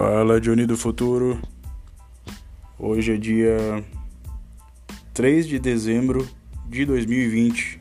[0.00, 1.38] Fala, Johnny do Futuro.
[2.78, 3.84] Hoje é dia
[5.12, 6.26] 3 de dezembro
[6.66, 7.78] de 2020.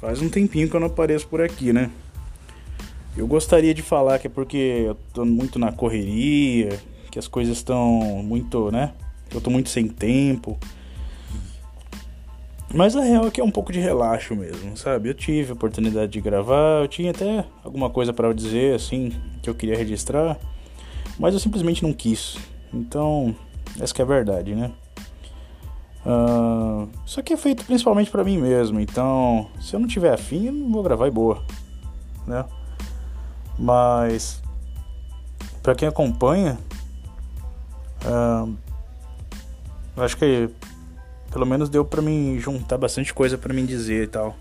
[0.00, 1.92] Faz um tempinho que eu não apareço por aqui, né?
[3.16, 6.76] Eu gostaria de falar que é porque eu tô muito na correria,
[7.08, 8.92] que as coisas estão muito, né?
[9.32, 10.58] Eu tô muito sem tempo.
[12.74, 15.08] Mas a real é que é um pouco de relaxo mesmo, sabe?
[15.08, 19.48] Eu tive a oportunidade de gravar, eu tinha até alguma coisa para dizer assim que
[19.48, 20.36] eu queria registrar
[21.18, 22.36] mas eu simplesmente não quis.
[22.72, 23.34] Então,
[23.80, 24.72] essa que é a verdade, né?
[26.06, 30.46] Uh, isso aqui é feito principalmente para mim mesmo, então se eu não tiver afim,
[30.46, 31.42] eu não vou gravar e boa,
[32.26, 32.44] né?
[33.58, 34.40] Mas
[35.62, 36.56] para quem acompanha,
[38.06, 38.54] uh,
[39.96, 40.48] acho que
[41.30, 44.36] pelo menos deu para mim juntar bastante coisa para mim dizer e tal,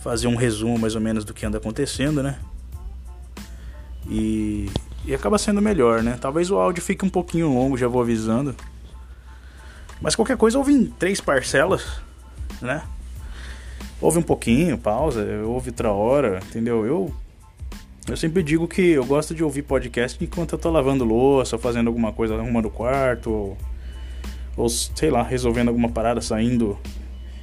[0.00, 2.38] fazer um resumo mais ou menos do que anda acontecendo, né?
[4.08, 4.68] E
[5.04, 6.18] e acaba sendo melhor, né?
[6.20, 8.54] Talvez o áudio fique um pouquinho longo, já vou avisando.
[10.00, 12.00] Mas qualquer coisa ouve em três parcelas,
[12.60, 12.82] né?
[14.00, 16.86] Ouve um pouquinho, pausa, ouve outra hora, entendeu?
[16.86, 17.14] Eu
[18.08, 21.88] eu sempre digo que eu gosto de ouvir podcast enquanto eu tô lavando louça, fazendo
[21.88, 23.58] alguma coisa, arrumando o quarto, ou,
[24.56, 26.78] ou sei lá, resolvendo alguma parada, saindo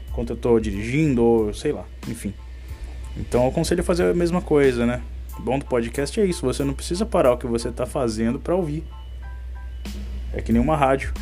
[0.10, 2.34] enquanto eu tô dirigindo, ou sei lá, enfim.
[3.16, 5.02] Então eu aconselho a fazer a mesma coisa, né?
[5.40, 8.56] Bom do podcast é isso, você não precisa parar o que você está fazendo para
[8.56, 8.84] ouvir.
[10.34, 11.14] É que nem uma rádio.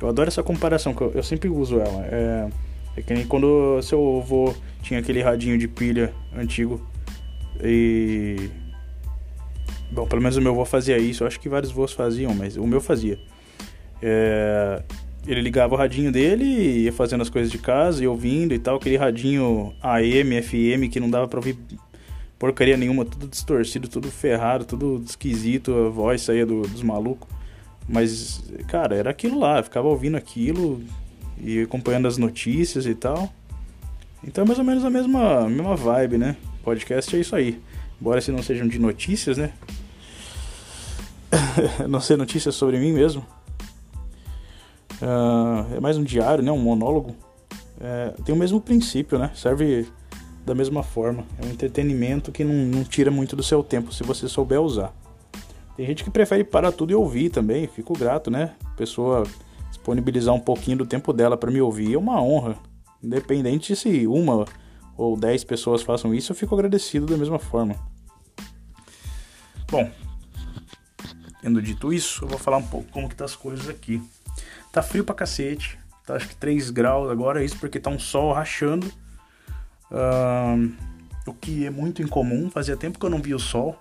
[0.00, 2.06] Eu adoro essa comparação, que eu, eu sempre uso ela.
[2.06, 2.48] É,
[2.96, 6.80] é que nem quando seu avô tinha aquele radinho de pilha antigo
[7.62, 8.50] e.
[9.90, 11.22] Bom, pelo menos o meu avô fazia isso.
[11.22, 13.18] Eu acho que vários avós faziam, mas o meu fazia.
[14.02, 14.82] É,
[15.26, 18.58] ele ligava o radinho dele e ia fazendo as coisas de casa e ouvindo e
[18.58, 18.76] tal.
[18.76, 21.58] Aquele radinho AM, FM que não dava pra ouvir
[22.38, 27.28] porcaria nenhuma, tudo distorcido, tudo ferrado, tudo esquisito, a voz saía do, dos malucos.
[27.88, 30.82] Mas, cara, era aquilo lá, eu ficava ouvindo aquilo
[31.40, 33.32] e acompanhando as notícias e tal.
[34.24, 36.36] Então é mais ou menos a mesma, mesma vibe, né?
[36.64, 37.60] Podcast é isso aí.
[38.00, 39.52] Embora se não sejam de notícias, né?
[41.88, 43.24] não ser notícias sobre mim mesmo.
[45.00, 46.50] Uh, é mais um diário, né?
[46.50, 47.14] Um monólogo.
[47.80, 49.30] É, tem o mesmo princípio, né?
[49.34, 49.86] Serve
[50.46, 51.26] da mesma forma.
[51.42, 54.94] É um entretenimento que não, não tira muito do seu tempo se você souber usar.
[55.76, 58.54] Tem gente que prefere parar tudo e ouvir também, fico grato, né?
[58.76, 59.24] Pessoa
[59.68, 62.56] disponibilizar um pouquinho do tempo dela para me ouvir é uma honra.
[63.02, 64.46] Independente se uma
[64.96, 67.74] ou dez pessoas façam isso, eu fico agradecido da mesma forma.
[69.68, 69.90] Bom,
[71.42, 74.00] tendo dito isso, eu vou falar um pouco como que tá as coisas aqui.
[74.72, 78.32] Tá frio pra cacete, tá acho que 3 graus agora, isso porque tá um sol
[78.32, 78.90] rachando
[81.26, 83.76] O que é muito incomum, fazia tempo que eu não via o sol.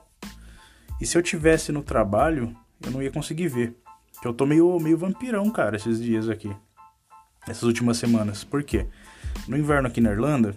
[0.99, 3.77] E se eu tivesse no trabalho, eu não ia conseguir ver.
[4.23, 6.51] Eu tô meio, meio vampirão, cara, esses dias aqui.
[7.47, 8.43] Essas últimas semanas.
[8.43, 8.87] Por quê?
[9.47, 10.55] No inverno aqui na Irlanda,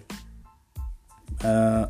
[1.43, 1.89] a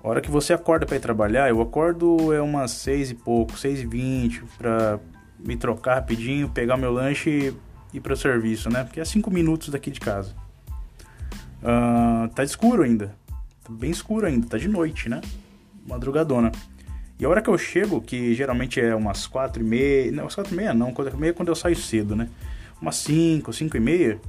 [0.00, 3.80] hora que você acorda para ir trabalhar, eu acordo é umas seis e pouco, seis
[3.80, 4.98] e vinte, pra
[5.38, 7.52] me trocar rapidinho, pegar meu lanche
[7.92, 8.84] e ir pro serviço, né?
[8.84, 10.34] Porque é cinco minutos daqui de casa.
[11.66, 13.16] Uh, tá escuro ainda.
[13.64, 15.20] Tá bem escuro ainda, tá de noite, né?
[15.84, 16.52] Madrugadona.
[17.18, 20.12] E a hora que eu chego, que geralmente é umas quatro e meia...
[20.12, 22.28] Não, umas quatro e meia não, quatro e meia é quando eu saio cedo, né?
[22.80, 24.20] Umas cinco, cinco e meia,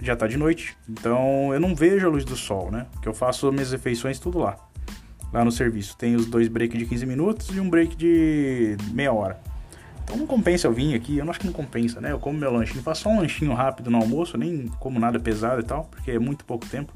[0.00, 0.74] já tá de noite.
[0.88, 2.86] Então eu não vejo a luz do sol, né?
[2.92, 4.56] Porque eu faço minhas refeições tudo lá.
[5.32, 5.96] Lá no serviço.
[5.98, 9.38] Tem os dois breaks de 15 minutos e um break de meia hora.
[10.06, 12.12] Então não compensa eu vir aqui, eu não acho que não compensa, né?
[12.12, 15.60] Eu como meu lanchinho, faço só um lanchinho rápido no almoço, nem como nada pesado
[15.60, 16.92] e tal, porque é muito pouco tempo.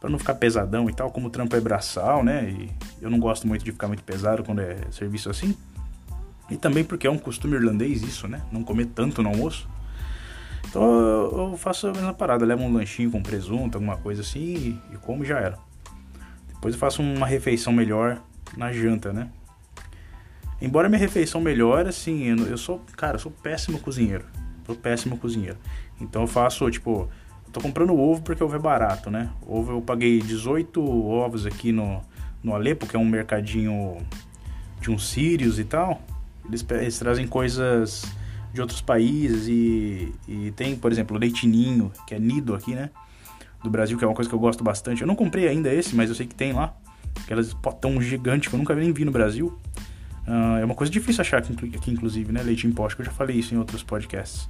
[0.00, 2.50] para não ficar pesadão e tal, como o trampo é braçal, né?
[2.50, 5.56] E eu não gosto muito de ficar muito pesado quando é serviço assim.
[6.50, 8.42] E também porque é um costume irlandês isso, né?
[8.52, 9.68] Não comer tanto no almoço.
[10.68, 14.80] Então eu faço a mesma parada, levo um lanchinho com presunto, alguma coisa assim e,
[14.92, 15.56] e como já era.
[16.48, 18.20] Depois eu faço uma refeição melhor
[18.56, 19.30] na janta, né?
[20.64, 24.24] Embora minha refeição melhore, assim, eu, sou, cara, eu sou péssimo cozinheiro.
[24.64, 25.58] Sou péssimo cozinheiro.
[26.00, 27.08] Então eu faço, tipo,
[27.46, 29.30] eu tô comprando ovo porque ovo é barato, né?
[29.46, 32.00] Ovo eu paguei 18 ovos aqui no,
[32.42, 33.98] no Alepo, que é um mercadinho
[34.80, 36.00] de uns sírios e tal.
[36.46, 38.04] Eles, eles trazem coisas
[38.54, 42.88] de outros países e, e tem, por exemplo, leitinho, que é nido aqui, né?
[43.62, 45.02] Do Brasil, que é uma coisa que eu gosto bastante.
[45.02, 46.74] Eu não comprei ainda esse, mas eu sei que tem lá.
[47.22, 49.58] Aquelas potão gigante que eu nunca nem vi no Brasil.
[50.26, 52.42] Uh, é uma coisa difícil achar aqui, aqui, inclusive, né?
[52.42, 54.48] Leite em acho que eu já falei isso em outros podcasts.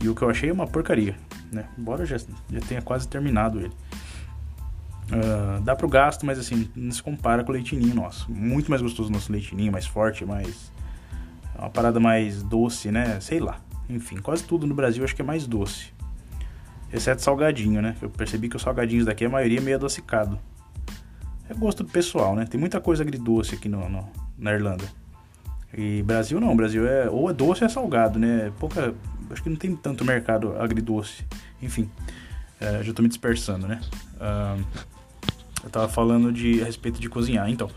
[0.00, 1.16] E o que eu achei é uma porcaria,
[1.50, 1.66] né?
[1.76, 3.72] Embora já, já tenha quase terminado ele.
[5.06, 8.30] Uh, dá pro gasto, mas assim, não se compara com o leitinho nosso.
[8.30, 10.70] Muito mais gostoso o nosso leitinho, mais forte, mais...
[11.58, 13.18] Uma parada mais doce, né?
[13.20, 13.58] Sei lá.
[13.88, 15.94] Enfim, quase tudo no Brasil acho que é mais doce.
[16.92, 17.96] Exceto salgadinho, né?
[18.02, 20.38] Eu percebi que os salgadinhos daqui, a maioria é meio adocicado.
[21.48, 22.44] É gosto pessoal, né?
[22.44, 24.84] Tem muita coisa agridoce aqui no, no, na Irlanda.
[25.76, 28.50] E Brasil não, Brasil é ou é doce ou é salgado, né?
[28.58, 28.94] Pouca,
[29.30, 31.22] acho que não tem tanto mercado agridoce.
[31.60, 31.90] Enfim,
[32.58, 33.80] é, já tô me dispersando, né?
[34.16, 34.64] Uh,
[35.62, 37.50] eu tava falando de, a respeito de cozinhar.
[37.50, 37.70] Então,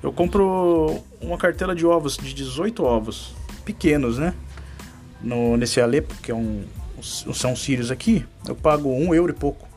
[0.00, 4.32] eu compro uma cartela de ovos, de 18 ovos, pequenos, né?
[5.20, 6.64] No, nesse Alepo, que é um,
[7.02, 9.68] são Sírios aqui, eu pago um euro e pouco.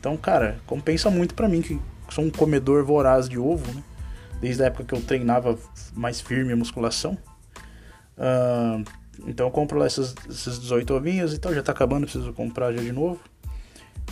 [0.00, 1.78] Então, cara, compensa muito para mim, que
[2.10, 3.82] sou um comedor voraz de ovo, né?
[4.42, 5.56] Desde a época que eu treinava
[5.94, 7.16] mais firme a musculação.
[8.18, 8.84] Uh,
[9.24, 12.72] então eu compro lá essas, essas 18 ovinhas e tal, já tá acabando, preciso comprar
[12.72, 13.20] já de novo.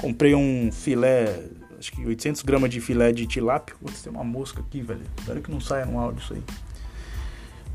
[0.00, 1.42] Comprei um filé,
[1.78, 3.74] acho que 800 gramas de filé de tilápia.
[3.80, 5.02] Putz, tem uma mosca aqui, velho.
[5.18, 6.42] Espero que não saia no áudio isso aí.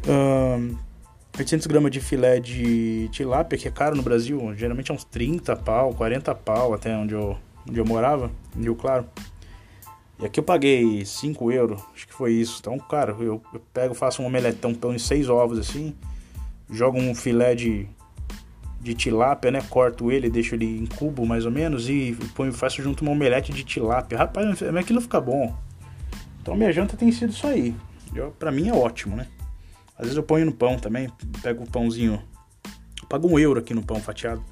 [0.07, 0.77] Uh,
[1.37, 5.57] 800 gramas de filé de tilápia, que é caro no Brasil, geralmente é uns 30
[5.57, 7.37] pau, 40 pau, até onde eu,
[7.69, 9.05] onde eu morava, em Rio Claro.
[10.19, 12.57] E aqui eu paguei 5 euros, acho que foi isso.
[12.61, 15.93] Então, cara, eu, eu pego, faço um omeletão, pão de 6 ovos assim,
[16.69, 17.85] jogo um filé de,
[18.79, 19.61] de tilápia, né?
[19.69, 23.51] Corto ele, deixo ele em cubo mais ou menos e ponho, faço junto uma omelete
[23.51, 24.17] de tilápia.
[24.17, 25.53] Rapaz, aquilo fica bom.
[26.41, 27.75] Então minha janta tem sido isso aí.
[28.13, 29.27] Eu, pra mim é ótimo, né?
[29.97, 31.09] Às vezes eu ponho no pão também,
[31.41, 32.21] pego o pãozinho,
[33.09, 34.43] pago um euro aqui no pão fatiado.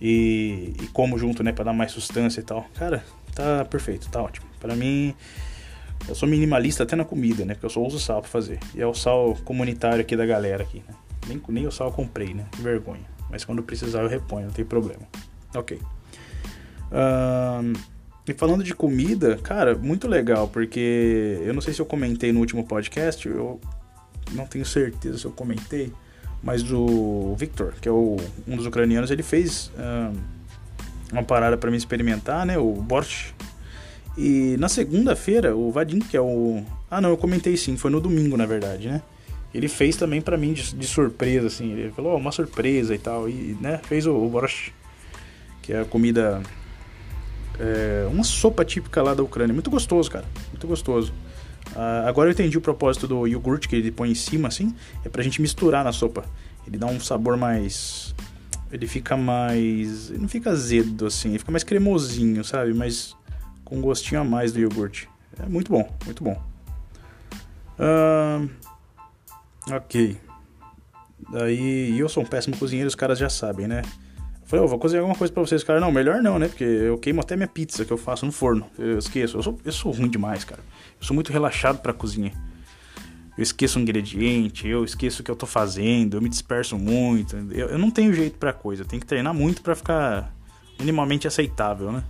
[0.00, 2.66] E, e como junto, né, pra dar mais sustância e tal.
[2.74, 3.04] Cara,
[3.34, 4.46] tá perfeito, tá ótimo.
[4.60, 5.14] Para mim,
[6.08, 7.54] eu sou minimalista até na comida, né?
[7.54, 8.58] Porque eu só uso sal pra fazer.
[8.74, 10.94] E é o sal comunitário aqui da galera aqui, né?
[11.26, 12.46] Nem, nem o sal eu comprei, né?
[12.52, 13.04] Que vergonha.
[13.30, 15.02] Mas quando precisar eu reponho, não tem problema.
[15.54, 15.80] Ok.
[16.90, 17.72] Um,
[18.26, 22.40] e falando de comida, cara, muito legal, porque eu não sei se eu comentei no
[22.40, 23.60] último podcast, eu
[24.32, 25.92] não tenho certeza se eu comentei,
[26.42, 30.16] mas o Victor, que é o, um dos ucranianos, ele fez um,
[31.12, 32.58] uma parada para mim experimentar, né?
[32.58, 33.34] O borscht.
[34.16, 36.62] E na segunda-feira, o Vadim, que é o.
[36.90, 39.02] Ah, não, eu comentei sim, foi no domingo, na verdade, né?
[39.54, 41.72] Ele fez também para mim de, de, surpresa, assim.
[41.72, 43.28] Ele falou, oh, uma surpresa e tal.
[43.28, 44.72] E, né, fez o, o borscht,
[45.62, 46.42] que é a comida.
[47.58, 49.54] É, uma sopa típica lá da Ucrânia.
[49.54, 50.24] Muito gostoso, cara.
[50.50, 51.12] Muito gostoso.
[51.72, 54.74] Uh, agora eu entendi o propósito do iogurte que ele põe em cima, assim.
[55.04, 56.24] É pra gente misturar na sopa.
[56.66, 58.14] Ele dá um sabor mais
[58.70, 60.10] ele fica mais.
[60.10, 62.74] Ele não fica azedo assim, ele fica mais cremosinho, sabe?
[62.74, 63.16] Mas
[63.64, 65.08] com um gostinho a mais do iogurte.
[65.38, 66.42] É muito bom, muito bom.
[67.78, 68.48] Uh,
[69.72, 70.18] ok.
[71.30, 73.82] Daí, eu sou um péssimo cozinheiro, os caras já sabem, né?
[74.48, 75.78] Eu falei, oh, vou cozinhar alguma coisa pra vocês, cara.
[75.78, 76.48] Não, melhor não, né?
[76.48, 78.66] Porque eu queimo até minha pizza que eu faço no forno.
[78.78, 79.36] Eu esqueço.
[79.36, 80.62] Eu sou, eu sou ruim demais, cara.
[80.98, 82.32] Eu sou muito relaxado pra cozinhar
[83.38, 87.36] eu esqueço um ingrediente, eu esqueço o que eu tô fazendo, eu me disperso muito.
[87.52, 90.34] Eu, eu não tenho jeito pra coisa, eu tenho que treinar muito para ficar
[90.76, 92.02] minimamente aceitável, né?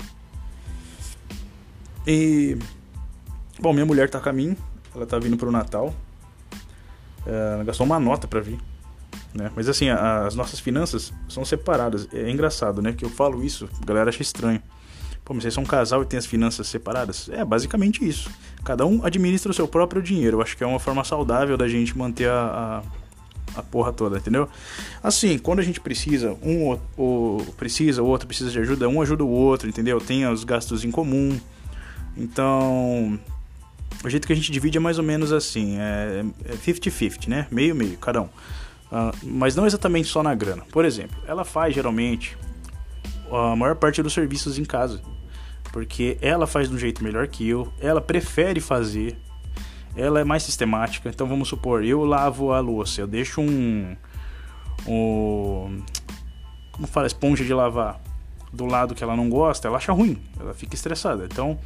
[2.07, 2.57] E.
[3.61, 4.57] Bom, minha mulher tá a caminho,
[4.95, 5.95] ela tá vindo pro Natal.
[7.27, 8.59] Ela gastou uma nota pra vir.
[9.35, 9.51] Né?
[9.55, 12.09] Mas assim, as nossas finanças são separadas.
[12.13, 12.93] É engraçado, né?
[12.93, 14.63] Que eu falo isso, a galera acha estranho.
[15.25, 17.29] Pô, mas vocês são um casal e tem as finanças separadas?
[17.29, 18.31] É, basicamente isso.
[18.65, 20.39] Cada um administra o seu próprio dinheiro.
[20.39, 22.83] Eu acho que é uma forma saudável da gente manter a,
[23.55, 24.49] a, a porra toda, entendeu?
[25.03, 29.23] Assim, quando a gente precisa, um ou, precisa, o outro precisa de ajuda, um ajuda
[29.23, 30.01] o outro, entendeu?
[30.01, 31.39] Tem os gastos em comum.
[32.17, 33.21] Então,
[34.03, 36.25] o jeito que a gente divide é mais ou menos assim, é
[36.65, 37.47] 50-50, é né?
[37.51, 38.29] Meio-meio, cada um.
[38.91, 40.65] Uh, mas não exatamente só na grana.
[40.73, 42.37] Por exemplo, ela faz geralmente
[43.31, 45.03] a maior parte dos serviços em casa
[45.73, 49.17] porque ela faz de um jeito melhor que eu, ela prefere fazer,
[49.97, 51.09] ela é mais sistemática.
[51.09, 53.97] Então vamos supor, eu lavo a louça, eu deixo um,
[54.87, 55.83] um
[56.73, 58.01] como fala, esponja de lavar
[58.53, 61.27] do lado que ela não gosta, ela acha ruim, ela fica estressada.
[61.31, 61.59] Então,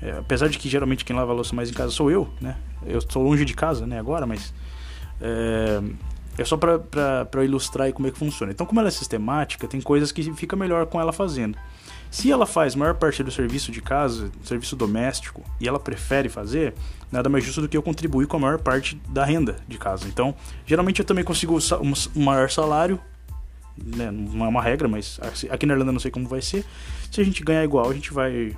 [0.00, 2.56] é, apesar de que geralmente quem lava a louça mais em casa sou eu, né?
[2.84, 3.98] Eu estou longe de casa, né?
[3.98, 4.52] Agora, mas
[5.20, 5.80] é,
[6.38, 8.52] é só para ilustrar aí como é que funciona.
[8.52, 11.58] Então, como ela é sistemática, tem coisas que fica melhor com ela fazendo.
[12.10, 16.74] Se ela faz maior parte do serviço de casa, serviço doméstico, e ela prefere fazer,
[17.10, 20.06] nada mais justo do que eu contribuir com a maior parte da renda de casa.
[20.06, 20.34] Então,
[20.66, 21.58] geralmente eu também consigo
[22.14, 23.00] um maior salário,
[23.76, 24.10] né?
[24.10, 25.18] não é uma regra, mas
[25.50, 26.64] aqui na Irlanda não sei como vai ser.
[27.10, 28.54] Se a gente ganhar igual, a gente vai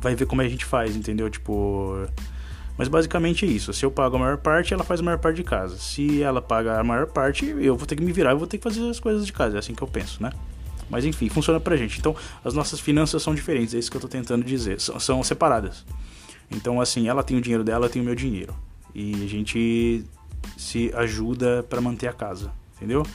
[0.00, 1.30] vai ver como a gente faz, entendeu?
[1.30, 2.06] Tipo,
[2.76, 3.72] mas basicamente é isso.
[3.72, 5.76] Se eu pago a maior parte, ela faz a maior parte de casa.
[5.76, 8.58] Se ela paga a maior parte, eu vou ter que me virar, eu vou ter
[8.58, 9.56] que fazer as coisas de casa.
[9.56, 10.30] É assim que eu penso, né?
[10.90, 11.98] Mas enfim, funciona pra gente.
[11.98, 12.14] Então,
[12.44, 14.80] as nossas finanças são diferentes, é isso que eu tô tentando dizer.
[14.80, 15.84] São, são separadas.
[16.50, 18.54] Então, assim, ela tem o dinheiro dela, eu tenho o meu dinheiro.
[18.94, 20.04] E a gente
[20.56, 23.06] se ajuda para manter a casa, entendeu?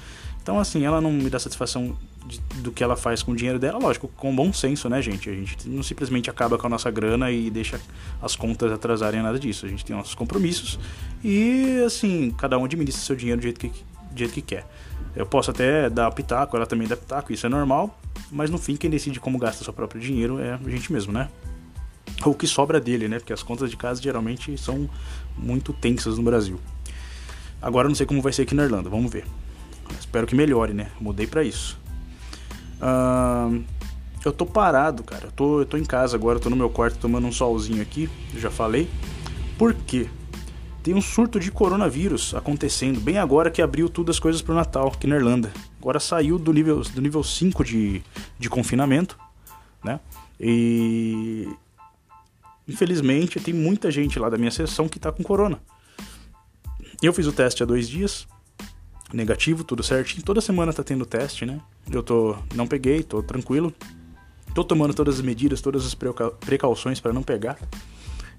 [0.41, 1.95] Então, assim, ela não me dá satisfação
[2.29, 5.29] de, do que ela faz com o dinheiro dela, lógico, com bom senso, né, gente?
[5.29, 7.81] A gente não simplesmente acaba com a nossa grana e deixa
[8.21, 9.65] as contas atrasarem nada disso.
[9.65, 10.79] A gente tem nossos compromissos
[11.23, 14.65] e, assim, cada um administra seu dinheiro do jeito que, do jeito que quer.
[15.15, 17.99] Eu posso até dar pitaco, ela também dá pitaco, isso é normal,
[18.31, 21.29] mas no fim quem decide como gasta seu próprio dinheiro é a gente mesmo, né?
[22.23, 23.17] Ou o que sobra dele, né?
[23.17, 24.87] Porque as contas de casa geralmente são
[25.35, 26.59] muito tensas no Brasil.
[27.61, 29.25] Agora eu não sei como vai ser aqui na Irlanda, vamos ver.
[29.99, 30.91] Espero que melhore, né?
[30.99, 31.78] Mudei para isso.
[32.81, 33.63] Uh,
[34.23, 35.25] eu tô parado, cara.
[35.25, 37.81] Eu tô, eu tô em casa agora, eu tô no meu quarto tomando um solzinho
[37.81, 38.89] aqui, eu já falei.
[39.57, 40.09] Por quê?
[40.81, 44.87] Tem um surto de coronavírus acontecendo bem agora que abriu tudo as coisas pro Natal
[44.87, 45.51] aqui na Irlanda.
[45.79, 48.01] Agora saiu do nível, do nível 5 de,
[48.37, 49.17] de confinamento,
[49.83, 49.99] né?
[50.39, 51.47] E
[52.67, 55.59] infelizmente tem muita gente lá da minha sessão que tá com corona.
[57.01, 58.27] Eu fiz o teste há dois dias,
[59.13, 60.23] negativo, tudo certinho.
[60.23, 61.59] Toda semana tá tendo teste, né?
[61.91, 63.73] Eu tô não peguei, tô tranquilo.
[64.53, 65.95] Tô tomando todas as medidas, todas as
[66.39, 67.57] precauções para não pegar.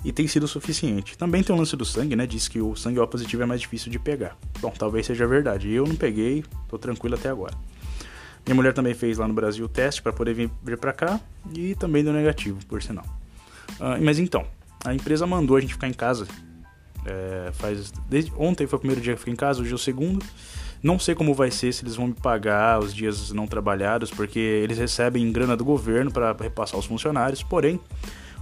[0.04, 1.16] E tem sido suficiente.
[1.16, 2.26] Também tem o lance do sangue, né?
[2.26, 4.36] Diz que o sangue O positivo é mais difícil de pegar.
[4.60, 5.70] Bom, talvez seja verdade.
[5.70, 7.54] Eu não peguei, tô tranquilo até agora.
[8.46, 11.20] Minha mulher também fez lá no Brasil o teste para poder vir, vir para cá
[11.54, 13.04] e também deu negativo, por sinal.
[13.78, 14.46] Uh, mas então,
[14.84, 16.26] a empresa mandou a gente ficar em casa.
[17.06, 19.74] É, faz desde ontem foi o primeiro dia que eu fiquei em casa, hoje é
[19.74, 20.24] o segundo.
[20.82, 24.38] Não sei como vai ser, se eles vão me pagar os dias não trabalhados, porque
[24.38, 27.42] eles recebem grana do governo para repassar aos funcionários.
[27.42, 27.78] Porém,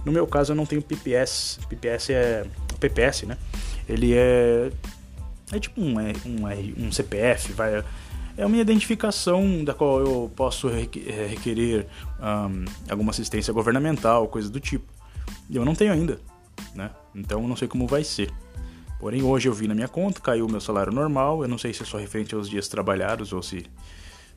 [0.05, 1.59] no meu caso eu não tenho PPS.
[1.67, 2.45] PPS é
[2.79, 3.37] PPS, né?
[3.87, 4.71] Ele é
[5.51, 7.83] é tipo um, um, um CPF, vai
[8.39, 11.85] é uma identificação da qual eu posso é, requerer
[12.21, 14.85] um, alguma assistência governamental, coisa do tipo.
[15.49, 16.21] E eu não tenho ainda,
[16.73, 16.89] né?
[17.13, 18.31] Então não sei como vai ser.
[18.99, 21.41] Porém, hoje eu vi na minha conta, caiu o meu salário normal.
[21.41, 23.65] Eu não sei se é só referente aos dias trabalhados ou se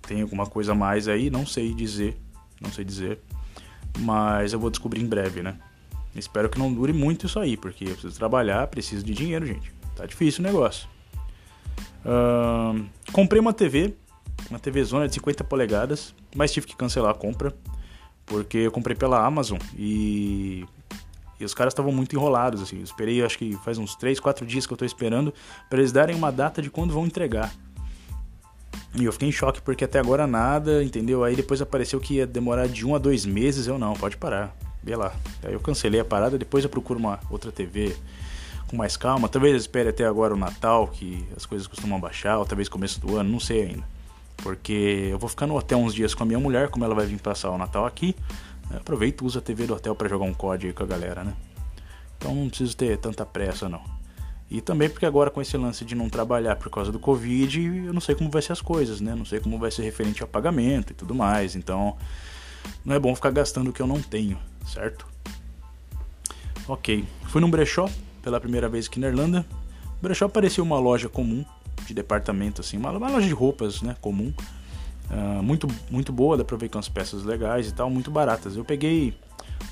[0.03, 2.17] tem alguma coisa a mais aí, não sei dizer.
[2.61, 3.19] Não sei dizer.
[3.99, 5.59] Mas eu vou descobrir em breve, né?
[6.15, 9.73] Espero que não dure muito isso aí, porque eu preciso trabalhar, preciso de dinheiro, gente.
[9.97, 10.89] Tá difícil o negócio.
[12.05, 13.95] Uh, comprei uma TV,
[14.49, 17.55] uma TV zona de 50 polegadas, mas tive que cancelar a compra,
[18.27, 20.65] porque eu comprei pela Amazon e
[21.43, 22.77] e os caras estavam muito enrolados, assim.
[22.79, 25.35] Eu esperei, acho que faz uns 3, 4 dias que eu tô esperando
[25.69, 27.53] para eles darem uma data de quando vão entregar.
[28.95, 31.25] E eu fiquei em choque porque até agora nada, entendeu?
[31.25, 33.67] Aí depois apareceu que ia demorar de um a dois meses.
[33.67, 34.55] Eu não, pode parar.
[34.83, 35.13] Vê lá.
[35.43, 37.97] Aí eu cancelei a parada, depois eu procuro uma outra TV
[38.69, 39.29] com mais calma.
[39.29, 43.01] Talvez eu espere até agora o Natal, que as coisas costumam baixar, ou talvez começo
[43.01, 43.85] do ano, não sei ainda.
[44.37, 47.07] Porque eu vou ficar no hotel uns dias com a minha mulher, como ela vai
[47.07, 48.15] vir passar o Natal aqui.
[48.77, 51.25] Aproveita e usa a TV do hotel para jogar um COD aí com a galera,
[51.25, 51.35] né?
[52.17, 53.83] Então não preciso ter tanta pressa não.
[54.51, 57.93] E também porque agora com esse lance de não trabalhar por causa do Covid, eu
[57.93, 59.15] não sei como vai ser as coisas, né?
[59.15, 61.57] Não sei como vai ser referente ao pagamento e tudo mais.
[61.57, 61.97] Então,
[62.85, 65.07] não é bom ficar gastando o que eu não tenho, certo?
[66.69, 67.05] Ok.
[67.29, 67.89] Fui num brechó
[68.23, 69.45] pela primeira vez aqui na Irlanda.
[69.99, 71.45] O brechó parecia uma loja comum
[71.87, 73.97] de departamento, assim, uma loja de roupas, né?
[74.01, 74.33] Comum.
[75.13, 78.57] Uh, muito, muito boa, dá pra ver com as peças legais e tal, muito baratas.
[78.57, 79.15] Eu peguei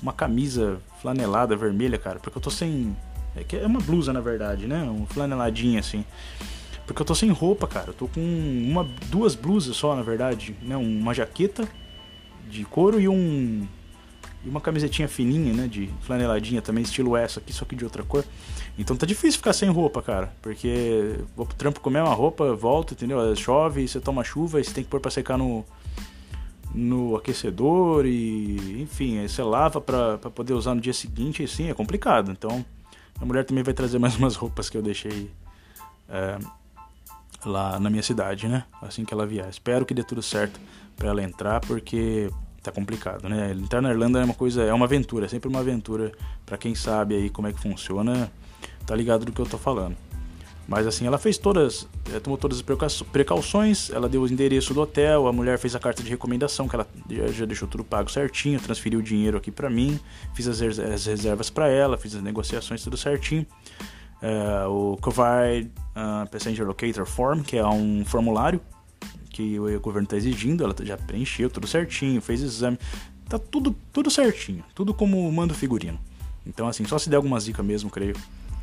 [0.02, 2.94] uma camisa flanelada vermelha, cara, porque eu tô sem.
[3.34, 4.82] É, que é uma blusa na verdade, né?
[4.82, 6.04] Um flaneladinha assim.
[6.86, 7.90] Porque eu tô sem roupa, cara.
[7.90, 10.76] Eu tô com uma, duas blusas só, na verdade, né?
[10.76, 11.66] Uma jaqueta
[12.48, 13.66] de couro e um
[14.44, 18.02] e uma camisetinha fininha, né, de flaneladinha também, estilo essa aqui, só que de outra
[18.02, 18.24] cor.
[18.78, 22.94] Então tá difícil ficar sem roupa, cara, porque vou pro trampo comer uma roupa, volto,
[22.94, 23.34] entendeu?
[23.36, 25.64] Chove, você toma chuva, e você tem que pôr pra secar no
[26.72, 31.68] no aquecedor e enfim, aí você lava pra poder usar no dia seguinte, e sim,
[31.68, 32.30] é complicado.
[32.30, 32.64] Então,
[33.20, 35.30] a mulher também vai trazer mais umas roupas que eu deixei
[36.08, 36.38] é,
[37.44, 38.64] lá na minha cidade, né?
[38.80, 39.48] Assim que ela vier.
[39.48, 40.60] Espero que dê tudo certo
[40.96, 42.30] para ela entrar, porque
[42.62, 43.52] tá complicado, né?
[43.52, 46.12] Entrar na Irlanda é uma coisa, é uma aventura, é sempre uma aventura
[46.44, 48.30] para quem sabe aí como é que funciona,
[48.86, 49.96] tá ligado do que eu tô falando.
[50.68, 54.80] Mas assim, ela fez todas, eh, tomou todas as precauções, ela deu o endereço do
[54.80, 56.86] hotel, a mulher fez a carta de recomendação, que ela
[57.32, 59.98] já deixou tudo pago certinho, transferiu o dinheiro aqui para mim,
[60.32, 63.44] fiz as, reservas para ela, fiz as negociações tudo certinho.
[64.22, 68.60] Uh, o Provide uh, Passenger Locator Form, que é um formulário
[69.40, 72.78] que o governo está exigindo, ela já preencheu tudo certinho, fez exame,
[73.28, 75.98] tá tudo, tudo certinho, tudo como manda o figurino.
[76.46, 78.14] Então, assim, só se der algumas dicas mesmo, creio,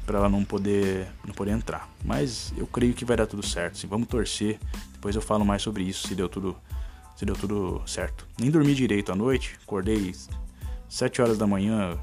[0.06, 1.90] para ela não poder, não poder entrar.
[2.04, 3.74] Mas eu creio que vai dar tudo certo.
[3.74, 4.60] Assim, vamos torcer.
[4.94, 6.56] Depois eu falo mais sobre isso, se deu tudo,
[7.16, 8.28] se deu tudo certo.
[8.40, 10.14] Nem dormi direito à noite, acordei
[10.90, 11.98] 7 horas da manhã,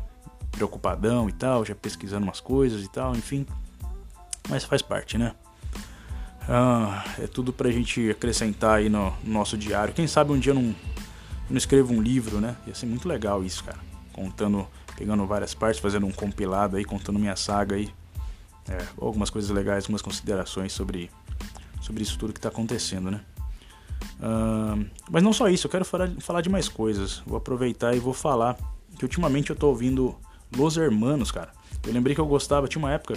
[0.51, 3.47] preocupadão e tal, já pesquisando umas coisas e tal, enfim.
[4.49, 5.35] Mas faz parte, né?
[6.49, 9.95] Ah, é tudo pra gente acrescentar aí no, no, nosso diário.
[9.95, 10.75] Quem sabe um dia eu não,
[11.49, 12.57] não escrevo um livro, né?
[12.67, 13.79] Ia ser muito legal isso, cara.
[14.13, 17.91] Contando, pegando várias partes, fazendo um compilado aí, contando minha saga aí.
[18.69, 21.11] É, algumas coisas legais, algumas considerações sobre,
[21.81, 23.21] sobre isso tudo que tá acontecendo, né?
[24.21, 27.23] Uh, mas não só isso, eu quero falar, falar de mais coisas.
[27.27, 28.57] Vou aproveitar e vou falar
[28.99, 30.15] que ultimamente eu tô ouvindo
[30.57, 31.53] Los Hermanos, cara.
[31.87, 33.15] Eu lembrei que eu gostava, tinha uma época,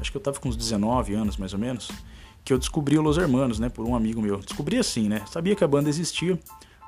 [0.00, 1.90] acho que eu tava com uns 19 anos mais ou menos,
[2.48, 4.38] que eu descobri o Los Hermanos, né, por um amigo meu.
[4.38, 5.22] Descobri assim, né?
[5.30, 6.40] Sabia que a banda existia,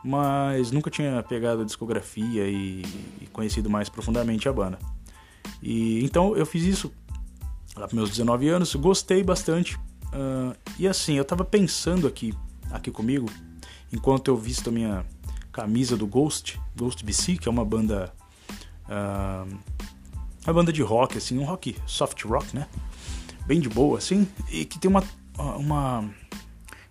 [0.03, 2.81] mas nunca tinha pegado a discografia e,
[3.21, 4.79] e conhecido mais profundamente a banda.
[5.63, 6.91] E então eu fiz isso
[7.77, 9.77] lá para meus 19 anos, gostei bastante.
[9.77, 12.33] Uh, e assim, eu tava pensando aqui,
[12.71, 13.29] aqui comigo,
[13.93, 15.05] enquanto eu visto a minha
[15.53, 18.11] camisa do Ghost, Ghost BC, que é uma banda.
[18.87, 19.59] Uh,
[20.43, 22.67] uma banda de rock, assim, um rock soft rock, né?
[23.47, 25.05] Bem de boa, assim, e que tem uma,
[25.39, 26.09] uma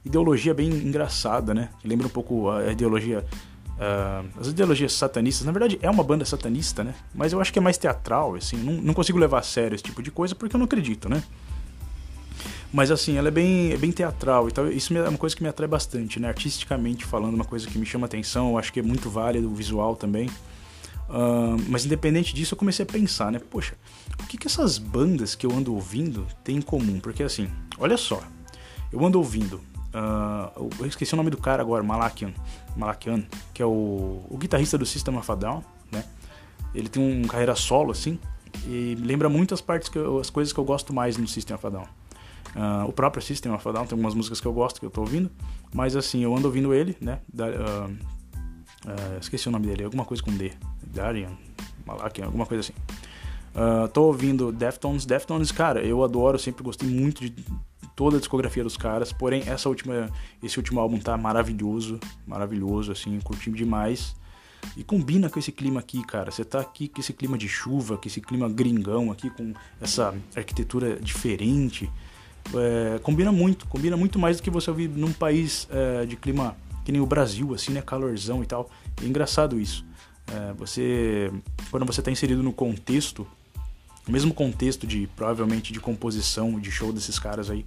[0.03, 1.69] ideologia bem engraçada, né?
[1.83, 3.25] Lembra um pouco a ideologia.
[3.69, 6.93] Uh, as ideologias satanistas, na verdade é uma banda satanista, né?
[7.15, 9.83] Mas eu acho que é mais teatral, assim, não, não consigo levar a sério esse
[9.83, 11.23] tipo de coisa porque eu não acredito, né?
[12.71, 14.67] Mas assim, ela é bem, é bem teatral e tal.
[14.67, 16.27] Isso é uma coisa que me atrai bastante, né?
[16.27, 18.51] Artisticamente falando, uma coisa que me chama atenção.
[18.51, 20.29] Eu acho que é muito válido o visual também.
[21.09, 23.39] Uh, mas independente disso, eu comecei a pensar, né?
[23.39, 23.73] Poxa,
[24.21, 26.99] o que, que essas bandas que eu ando ouvindo têm em comum?
[26.99, 28.21] Porque assim, olha só,
[28.91, 29.61] eu ando ouvindo.
[29.89, 32.31] Uh, eu esqueci o nome do cara agora, Malakian,
[32.75, 36.03] Malakian que é o, o guitarrista do System of a Down, né?
[36.75, 38.19] Ele tem uma carreira solo, assim,
[38.67, 41.55] e lembra muito as partes que eu, as coisas que eu gosto mais no System
[41.55, 41.87] of a Down.
[42.55, 44.91] Uh, o próprio System of a Down tem algumas músicas que eu gosto, que eu
[44.91, 45.29] tô ouvindo,
[45.73, 47.19] mas assim, eu ando ouvindo ele, né?
[47.31, 47.49] Da, uh,
[47.89, 50.51] uh, esqueci o nome dele, alguma coisa com D.
[50.83, 51.31] Darian,
[51.85, 52.73] Malakian, alguma coisa assim.
[53.93, 55.05] tô ouvindo Deftones.
[55.05, 57.43] Deftones, cara, eu adoro, sempre gostei muito de
[57.99, 60.09] toda a discografia dos caras, porém essa última,
[60.41, 64.15] esse último álbum tá maravilhoso, maravilhoso, assim, curti demais.
[64.77, 66.31] E combina com esse clima aqui, cara.
[66.31, 70.13] Você tá aqui com esse clima de chuva, com esse clima gringão aqui, com essa
[70.33, 71.89] arquitetura diferente
[72.55, 76.55] é, combina muito, combina muito mais do que você ouvir num país é, de clima
[76.83, 78.69] que nem o Brasil, assim, né, calorzão e tal.
[79.01, 79.85] É engraçado isso.
[80.27, 81.31] É, você,
[81.69, 83.27] quando você está inserido no contexto,
[84.07, 87.65] o mesmo contexto de provavelmente de composição, de show desses caras aí,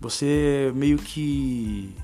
[0.00, 1.94] você meio que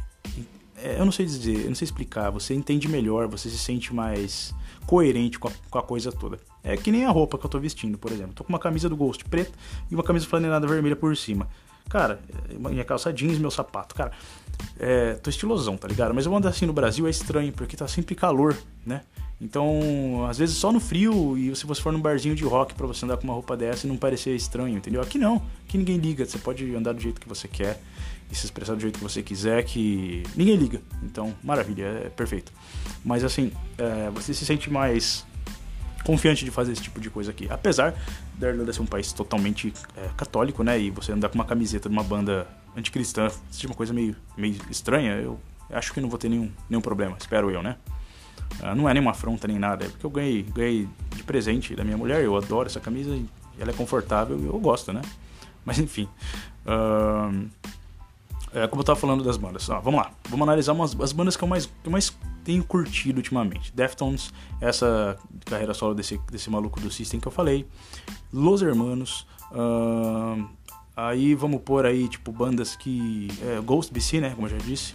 [0.83, 3.94] é, eu não sei dizer, eu não sei explicar, você entende melhor, você se sente
[3.94, 4.52] mais
[4.85, 6.38] coerente com a, com a, coisa toda.
[6.62, 8.35] É que nem a roupa que eu tô vestindo, por exemplo.
[8.35, 9.52] Tô com uma camisa do Ghost preta
[9.90, 11.48] e uma camisa flanelada vermelha por cima.
[11.88, 12.20] Cara,
[12.59, 14.12] minha calça jeans, meu sapato, cara.
[14.78, 16.12] É, tô estilosão, tá ligado?
[16.14, 19.02] Mas eu ando assim no Brasil é estranho, porque tá sempre calor, né?
[19.42, 22.87] Então, às vezes só no frio, e se você for num barzinho de rock para
[22.87, 25.02] você andar com uma roupa dessa e não parecer estranho, entendeu?
[25.02, 27.83] Aqui não, aqui ninguém liga, você pode andar do jeito que você quer
[28.31, 30.81] e se expressar do jeito que você quiser, que ninguém liga.
[31.02, 32.52] Então, maravilha, é perfeito.
[33.05, 35.26] Mas assim, é, você se sente mais
[36.05, 37.48] confiante de fazer esse tipo de coisa aqui.
[37.50, 37.96] Apesar
[38.38, 40.78] da Irlanda ser um país totalmente é, católico, né?
[40.78, 44.55] E você andar com uma camiseta de uma banda anticristã, seja uma coisa meio, meio
[44.70, 47.76] estranha, eu acho que não vou ter nenhum, nenhum problema, espero eu, né?
[48.60, 51.84] Uh, não é nenhuma afronta nem nada, é porque eu ganhei, ganhei de presente da
[51.84, 53.18] minha mulher, eu adoro essa camisa,
[53.58, 55.02] ela é confortável e eu gosto, né?
[55.64, 56.08] Mas enfim.
[56.66, 57.48] Uh,
[58.54, 61.36] é, como eu tava falando das bandas, ah, vamos lá, vamos analisar umas, as bandas
[61.36, 63.72] que eu mais, que eu mais tenho curtido ultimamente.
[63.74, 67.66] Deftones, essa carreira solo desse, desse maluco do System que eu falei.
[68.32, 69.26] Los Hermanos.
[69.50, 70.48] Uh,
[70.96, 73.28] aí vamos pôr aí, tipo, bandas que.
[73.42, 74.31] É, Ghost BC, né?
[74.31, 74.94] Como eu já disse.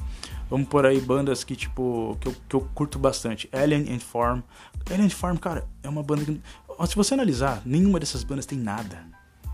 [0.50, 3.50] Vamos pôr aí bandas que, tipo, que eu, que eu curto bastante.
[3.52, 4.42] Alien and Farm.
[4.90, 6.42] Alien and Farm, cara, é uma banda que.
[6.88, 9.06] Se você analisar, nenhuma dessas bandas tem nada.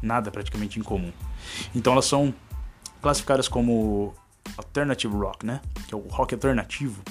[0.01, 1.11] Nada praticamente em comum.
[1.73, 2.33] Então elas são
[3.01, 4.13] classificadas como
[4.57, 5.61] alternative rock, né?
[5.87, 7.01] Que é o rock alternativo.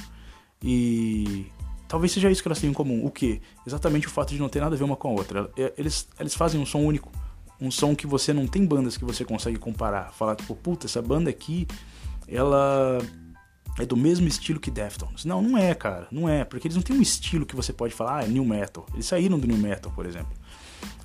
[0.62, 1.46] E
[1.88, 3.04] talvez seja isso que elas têm em comum.
[3.04, 3.40] O que?
[3.66, 5.50] Exatamente o fato de não ter nada a ver uma com a outra.
[5.56, 7.10] É, eles, eles fazem um som único.
[7.62, 10.12] Um som que você não tem bandas que você consegue comparar.
[10.12, 11.66] Falar, tipo, puta, essa banda aqui,
[12.26, 12.98] ela
[13.78, 15.24] é do mesmo estilo que Deftones.
[15.24, 16.08] Não, não é, cara.
[16.10, 16.44] Não é.
[16.44, 18.84] Porque eles não têm um estilo que você pode falar, ah, é new metal.
[18.92, 20.32] Eles saíram do new metal, por exemplo.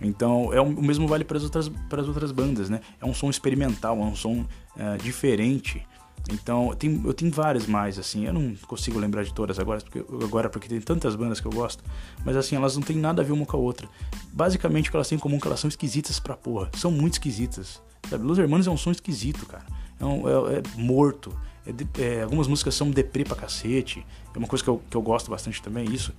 [0.01, 2.81] Então, é o mesmo vale para as outras, para as outras bandas, né?
[2.99, 5.85] É um som experimental, é um som uh, diferente.
[6.31, 8.25] Então, eu tenho, eu tenho várias mais, assim.
[8.25, 11.51] Eu não consigo lembrar de todas agora porque, agora, porque tem tantas bandas que eu
[11.51, 11.83] gosto.
[12.25, 13.87] Mas, assim, elas não têm nada a ver uma com a outra.
[14.33, 16.69] Basicamente, o que elas têm em comum é que elas são esquisitas pra porra.
[16.75, 17.81] São muito esquisitas.
[18.09, 18.23] Sabe?
[18.23, 19.65] Los Hermanos é um som esquisito, cara.
[19.99, 21.33] É, um, é, é morto.
[21.65, 24.05] É, é, algumas músicas são deprê pra cacete.
[24.33, 26.13] É uma coisa que eu, que eu gosto bastante também, isso.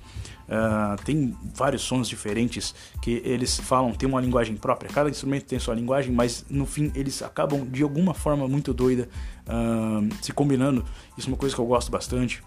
[0.48, 4.90] Uh, tem vários sons diferentes que eles falam, tem uma linguagem própria.
[4.90, 9.08] Cada instrumento tem sua linguagem, mas no fim eles acabam de alguma forma muito doida
[9.46, 10.84] uh, se combinando.
[11.16, 12.42] Isso é uma coisa que eu gosto bastante.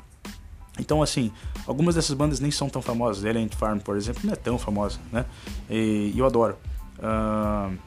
[0.80, 1.32] Então, assim,
[1.68, 3.24] algumas dessas bandas nem são tão famosas.
[3.24, 5.26] Elephant Farm, por exemplo, não é tão famosa, né?
[5.70, 6.58] E, eu adoro.
[6.98, 7.78] Uh,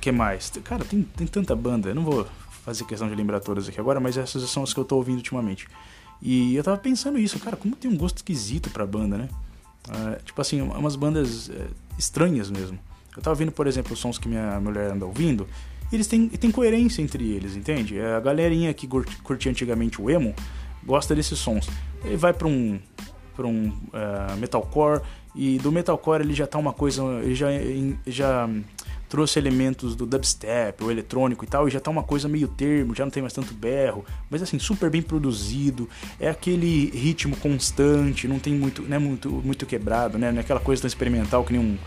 [0.00, 0.50] que mais?
[0.62, 1.90] Cara, tem, tem tanta banda.
[1.90, 2.26] Eu não vou
[2.64, 5.18] fazer questão de lembrar todas aqui agora, mas essas são as que eu tô ouvindo
[5.18, 5.68] ultimamente.
[6.24, 9.28] E eu tava pensando isso, cara, como tem um gosto esquisito pra banda, né?
[9.86, 11.52] Uh, tipo assim, umas bandas uh,
[11.98, 12.78] estranhas mesmo.
[13.14, 15.46] Eu tava ouvindo, por exemplo, os sons que minha mulher anda ouvindo,
[15.92, 18.00] e eles têm, têm coerência entre eles, entende?
[18.00, 18.88] A galerinha que
[19.22, 20.34] curtia antigamente o emo
[20.82, 21.68] gosta desses sons.
[22.02, 22.80] Ele vai para um,
[23.36, 25.02] pra um uh, metalcore,
[25.34, 27.02] e do metalcore ele já tá uma coisa.
[27.22, 27.48] Ele já,
[28.06, 28.48] já
[29.14, 32.96] trouxe elementos do dubstep, o eletrônico e tal, e já tá uma coisa meio termo,
[32.96, 38.26] já não tem mais tanto berro, mas assim, super bem produzido, é aquele ritmo constante,
[38.26, 41.52] não tem muito, né, muito, muito quebrado, né, não é aquela coisa tão experimental que
[41.52, 41.78] nem um,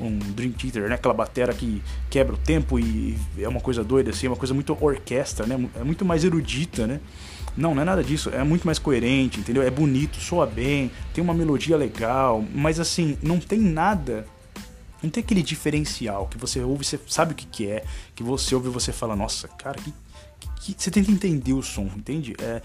[0.00, 4.08] um Dream Theater, né, aquela batera que quebra o tempo e é uma coisa doida,
[4.08, 6.98] assim, é uma coisa muito orquestra, né, é muito mais erudita, né,
[7.58, 8.30] não, não é nada disso.
[8.30, 9.62] É muito mais coerente, entendeu?
[9.62, 14.24] É bonito, soa bem, tem uma melodia legal, mas assim, não tem nada
[15.02, 17.84] não tem aquele diferencial que você ouve, você sabe o que, que é,
[18.14, 19.92] que você ouve e você fala, nossa, cara, que,
[20.60, 20.82] que, que...
[20.82, 22.34] você tenta entender o som, entende?
[22.40, 22.60] É,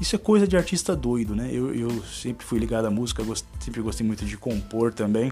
[0.00, 1.50] isso é coisa de artista doido, né?
[1.52, 5.30] Eu, eu sempre fui ligado à música, gost, sempre gostei muito de compor também.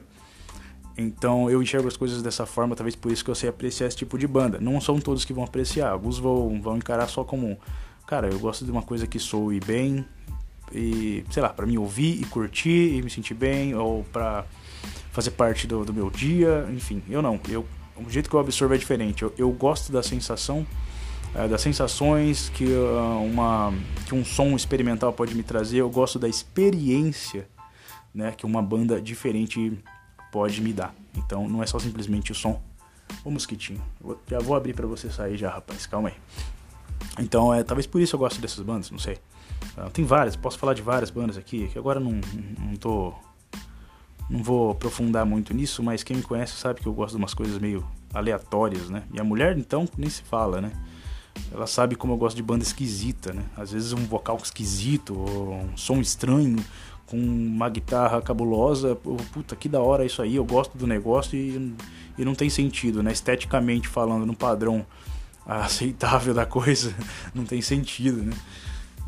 [0.97, 3.97] Então eu enxergo as coisas dessa forma, talvez por isso que eu sei apreciar esse
[3.97, 4.59] tipo de banda.
[4.61, 7.57] Não são todos que vão apreciar, alguns vão, vão encarar só como,
[8.07, 10.05] cara, eu gosto de uma coisa que soe bem
[10.73, 14.44] e, sei lá, para mim ouvir e curtir e me sentir bem, ou pra
[15.18, 17.40] fazer parte do, do meu dia, enfim, eu não.
[17.48, 19.24] Eu, o jeito que eu absorvo é diferente.
[19.24, 20.64] Eu, eu gosto da sensação,
[21.35, 23.74] é, das sensações que, uh, uma,
[24.07, 25.78] que um som experimental pode me trazer.
[25.78, 27.48] Eu gosto da experiência
[28.14, 29.76] né, que uma banda diferente
[30.31, 30.94] pode me dar.
[31.16, 32.62] Então não é só simplesmente o som.
[33.24, 33.83] O mosquitinho.
[34.31, 35.85] Já vou abrir para você sair já, rapaz.
[35.85, 36.14] Calma aí.
[37.18, 39.18] Então, é, talvez por isso eu gosto dessas bandas, não sei.
[39.76, 42.20] Uh, tem várias, posso falar de várias bandas aqui, que agora não,
[42.61, 43.12] não tô
[44.29, 47.35] não vou aprofundar muito nisso, mas quem me conhece sabe que eu gosto de umas
[47.35, 49.03] coisas meio aleatórias, né?
[49.12, 50.73] E a mulher, então, nem se fala, né?
[51.53, 53.45] Ela sabe como eu gosto de banda esquisita, né?
[53.57, 56.62] Às vezes um vocal esquisito, um som estranho,
[57.07, 58.97] com uma guitarra cabulosa.
[59.33, 61.75] Puta, que da hora isso aí, eu gosto do negócio e,
[62.19, 63.12] e não tem sentido, né?
[63.12, 64.85] Esteticamente falando, no padrão
[65.47, 66.95] aceitável da coisa,
[67.35, 68.37] não tem sentido, né?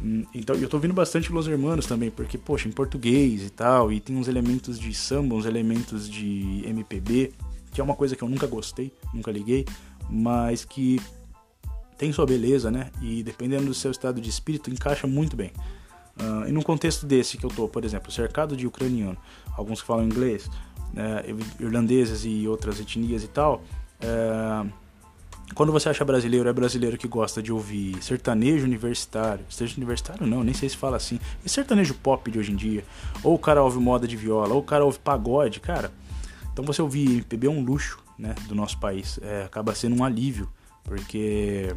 [0.02, 3.92] Hum, então, eu tô ouvindo bastante Los Hermanos também, porque, poxa, em português e tal,
[3.92, 7.32] e tem uns elementos de samba, uns elementos de MPB,
[7.72, 9.66] que é uma coisa que eu nunca gostei, nunca liguei,
[10.08, 11.00] mas que
[11.98, 12.90] tem sua beleza, né?
[13.02, 15.52] E dependendo do seu estado de espírito, encaixa muito bem.
[16.18, 19.16] Uh, e num contexto desse que eu tô, por exemplo, cercado de ucraniano,
[19.56, 20.50] alguns que falam inglês,
[20.92, 21.22] né,
[21.58, 23.62] irlandeses e outras etnias e tal,
[24.02, 24.70] uh,
[25.54, 29.44] quando você acha brasileiro, é brasileiro que gosta de ouvir sertanejo universitário.
[29.48, 31.18] Sertanejo universitário não, nem sei se fala assim.
[31.44, 32.84] E sertanejo pop de hoje em dia.
[33.22, 35.90] Ou o cara ouve moda de viola, ou o cara ouve pagode, cara.
[36.52, 39.18] Então você ouvir MPB é um luxo, né, do nosso país.
[39.22, 40.48] É, acaba sendo um alívio,
[40.84, 41.74] porque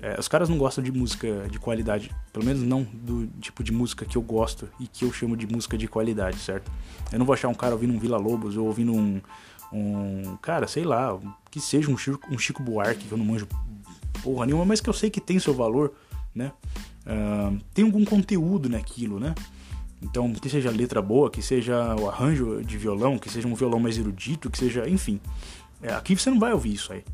[0.00, 3.72] é, os caras não gostam de música de qualidade, pelo menos não do tipo de
[3.72, 6.70] música que eu gosto e que eu chamo de música de qualidade, certo?
[7.12, 9.20] Eu não vou achar um cara ouvindo um Vila Lobos ou ouvindo um,
[9.72, 11.18] um cara, sei lá,
[11.50, 13.46] que seja um Chico, um Chico Buarque, que eu não manjo
[14.22, 15.92] porra nenhuma, mas que eu sei que tem seu valor,
[16.34, 16.52] né?
[17.04, 19.34] Uh, tem algum conteúdo naquilo, né?
[20.00, 23.78] Então, que seja letra boa, que seja o arranjo de violão, que seja um violão
[23.78, 25.20] mais erudito, que seja, enfim.
[25.80, 27.04] É, aqui você não vai ouvir isso aí.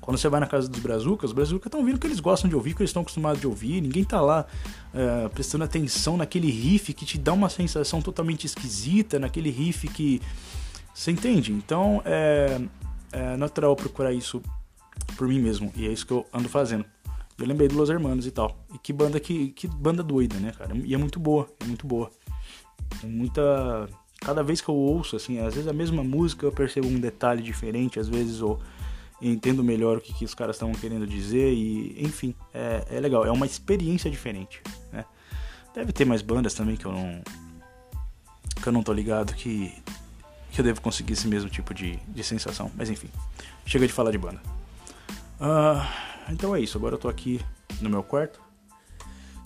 [0.00, 2.48] Quando você vai na casa dos brazucas, os brazucas estão ouvindo o que eles gostam
[2.48, 3.80] de ouvir, o que eles estão acostumados de ouvir.
[3.80, 4.46] Ninguém tá lá
[4.94, 10.20] é, prestando atenção naquele riff que te dá uma sensação totalmente esquisita, naquele riff que
[10.96, 11.52] você entende?
[11.52, 12.58] Então é,
[13.12, 14.42] é natural procurar isso
[15.16, 15.70] por mim mesmo.
[15.76, 16.86] E é isso que eu ando fazendo.
[17.38, 18.64] Eu lembrei dos Los Hermanos e tal.
[18.74, 20.74] E que banda que, que banda doida, né, cara?
[20.74, 22.10] E é muito boa, é muito boa.
[23.04, 23.88] É muita.
[24.22, 27.42] Cada vez que eu ouço, assim, às vezes a mesma música eu percebo um detalhe
[27.42, 28.58] diferente, às vezes eu
[29.20, 33.26] entendo melhor o que, que os caras estão querendo dizer e, enfim, é, é legal.
[33.26, 35.04] É uma experiência diferente, né?
[35.74, 37.22] Deve ter mais bandas também que eu não
[38.62, 39.74] que eu não tô ligado que
[40.56, 42.72] que eu devo conseguir esse mesmo tipo de, de sensação.
[42.74, 43.10] Mas enfim,
[43.66, 44.40] chega de falar de banda.
[45.38, 47.42] Uh, então é isso, agora eu tô aqui
[47.78, 48.40] no meu quarto,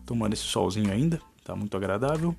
[0.07, 2.35] tomando esse solzinho ainda, tá muito agradável.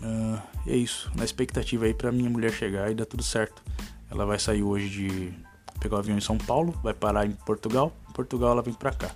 [0.00, 3.62] Uh, é isso, na expectativa aí pra minha mulher chegar e dar tudo certo.
[4.10, 5.34] Ela vai sair hoje de
[5.78, 8.92] pegar o avião em São Paulo, vai parar em Portugal, em Portugal ela vem pra
[8.92, 9.10] cá.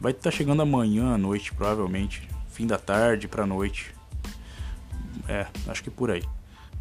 [0.00, 2.28] Vai estar tá chegando amanhã à noite, provavelmente.
[2.48, 3.94] Fim da tarde pra noite.
[5.28, 6.24] É, acho que por aí.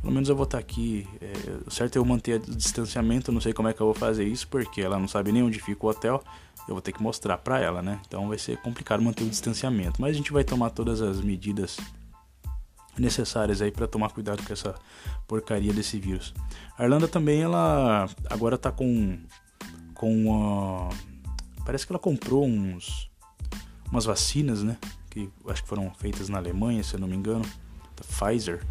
[0.04, 1.08] Pelo menos eu vou estar tá aqui.
[1.22, 3.32] É, certo é eu manter o distanciamento.
[3.32, 5.62] Não sei como é que eu vou fazer isso, porque ela não sabe nem onde
[5.62, 6.22] fica o hotel.
[6.68, 8.02] Eu vou ter que mostrar pra ela, né?
[8.06, 10.02] Então vai ser complicado manter o distanciamento.
[10.02, 11.78] Mas a gente vai tomar todas as medidas
[13.00, 14.76] necessárias aí para tomar cuidado com essa
[15.26, 16.34] porcaria desse vírus.
[16.78, 19.18] A Irlanda também, ela agora tá com
[19.94, 20.90] com
[21.66, 23.10] parece que ela comprou uns
[23.90, 24.78] umas vacinas, né?
[25.10, 27.46] Que acho que foram feitas na Alemanha, se eu não me engano,
[27.96, 28.66] da Pfizer.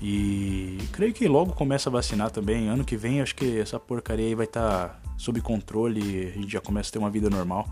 [0.00, 2.68] E creio que logo começa a vacinar também.
[2.68, 6.28] Ano que vem, acho que essa porcaria aí vai estar tá sob controle.
[6.28, 7.68] A gente já começa a ter uma vida normal.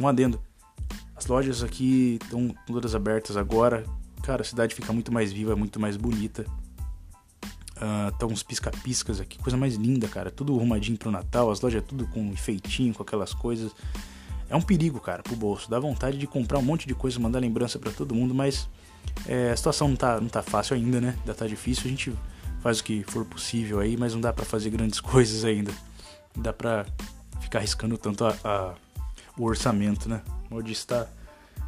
[0.00, 0.40] Um adendo:
[1.14, 3.84] as lojas aqui estão todas abertas agora
[4.26, 6.44] cara, a cidade fica muito mais viva, muito mais bonita.
[7.76, 10.30] Uh, tá uns pisca-piscas aqui, coisa mais linda, cara.
[10.32, 13.72] Tudo arrumadinho pro Natal, as lojas tudo com enfeitinho, com aquelas coisas.
[14.48, 15.68] É um perigo, cara, pro bolso.
[15.68, 18.68] Dá vontade de comprar um monte de coisa, mandar lembrança para todo mundo, mas
[19.26, 21.16] é, a situação não tá, não tá fácil ainda, né?
[21.20, 21.84] Ainda tá difícil.
[21.86, 22.16] A gente
[22.60, 25.72] faz o que for possível aí, mas não dá para fazer grandes coisas ainda.
[26.34, 26.86] Não dá pra
[27.40, 28.74] ficar arriscando tanto a, a,
[29.36, 30.22] o orçamento, né?
[30.50, 31.08] O está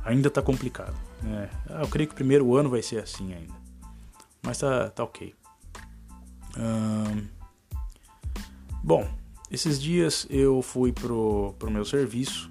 [0.05, 0.95] ainda tá complicado.
[1.25, 3.55] É, eu creio que o primeiro ano vai ser assim ainda.
[4.41, 5.35] Mas tá, tá ok.
[6.57, 7.27] Hum,
[8.85, 9.09] bom,
[9.51, 12.51] esses dias eu fui pro, pro meu serviço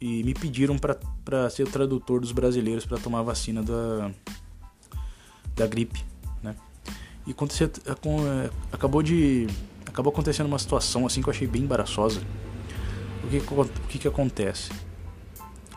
[0.00, 4.10] e me pediram para ser o tradutor dos brasileiros para tomar a vacina da,
[5.54, 6.04] da gripe,
[6.42, 6.54] né?
[7.26, 9.46] E aconteceu, é, acabou de
[9.86, 12.20] acabou acontecendo uma situação assim que eu achei bem embaraçosa.
[13.24, 14.70] O que, o que, que acontece?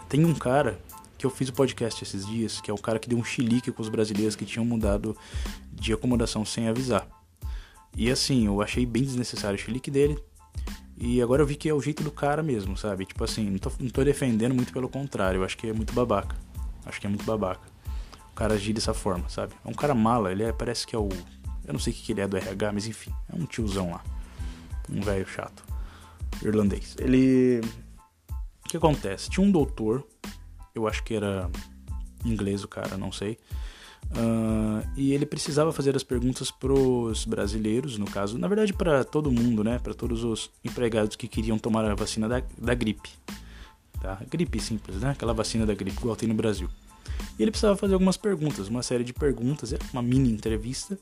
[0.07, 0.79] Tem um cara
[1.17, 3.71] que eu fiz o podcast esses dias, que é o cara que deu um chilique
[3.71, 5.17] com os brasileiros que tinham mudado
[5.71, 7.07] de acomodação sem avisar.
[7.95, 10.17] E assim, eu achei bem desnecessário o chilique dele.
[10.99, 13.05] E agora eu vi que é o jeito do cara mesmo, sabe?
[13.05, 15.93] Tipo assim, não tô, não tô defendendo muito pelo contrário, eu acho que é muito
[15.93, 16.35] babaca.
[16.85, 17.67] Acho que é muito babaca.
[18.31, 19.53] O cara agir dessa forma, sabe?
[19.65, 21.09] É um cara mala, ele é, parece que é o.
[21.65, 24.03] Eu não sei o que ele é do RH, mas enfim, é um tiozão lá.
[24.89, 25.63] Um velho chato.
[26.43, 26.95] Irlandês.
[26.99, 27.61] Ele.
[28.65, 29.29] O que acontece?
[29.29, 30.05] Tinha um doutor
[30.79, 31.49] eu acho que era
[32.25, 33.37] inglês o cara, não sei.
[34.11, 39.03] Uh, e ele precisava fazer as perguntas para os brasileiros, no caso, na verdade para
[39.03, 39.79] todo mundo, né?
[39.79, 43.09] Para todos os empregados que queriam tomar a vacina da, da gripe,
[44.01, 44.19] tá?
[44.29, 45.11] Gripe simples, né?
[45.11, 46.67] Aquela vacina da gripe igual tem no Brasil.
[47.37, 50.97] E ele precisava fazer algumas perguntas, uma série de perguntas, uma mini entrevista.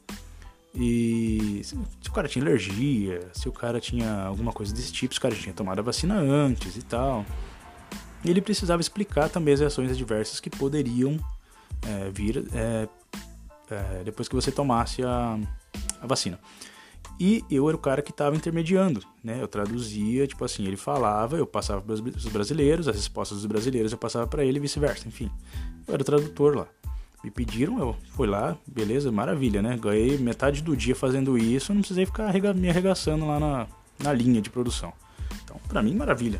[0.75, 1.75] E se
[2.09, 5.33] o cara tinha alergia, se o cara tinha alguma coisa desse tipo, se o cara
[5.33, 7.25] tinha tomado a vacina antes e tal.
[8.23, 11.17] E ele precisava explicar também as reações adversas que poderiam
[11.85, 12.87] é, vir é,
[13.69, 15.39] é, depois que você tomasse a,
[16.01, 16.39] a vacina.
[17.19, 19.41] E eu era o cara que estava intermediando, né?
[19.41, 23.91] Eu traduzia, tipo assim, ele falava, eu passava para os brasileiros, as respostas dos brasileiros
[23.91, 25.31] eu passava para ele e vice-versa, enfim.
[25.87, 26.67] Eu era o tradutor lá.
[27.23, 29.75] Me pediram, eu fui lá, beleza, maravilha, né?
[29.77, 34.39] Ganhei metade do dia fazendo isso, não precisei ficar me arregaçando lá na, na linha
[34.39, 34.93] de produção.
[35.43, 36.39] Então, para mim, maravilha.